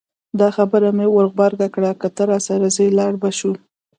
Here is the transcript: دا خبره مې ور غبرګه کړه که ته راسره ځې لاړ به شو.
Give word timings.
دا 0.39 0.47
خبره 0.57 0.89
مې 0.97 1.05
ور 1.11 1.27
غبرګه 1.31 1.67
کړه 1.75 1.91
که 2.01 2.07
ته 2.15 2.23
راسره 2.31 2.67
ځې 2.75 2.87
لاړ 2.97 3.13
به 3.21 3.29
شو. 3.37 3.53